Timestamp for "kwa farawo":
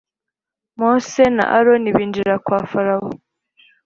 2.45-3.09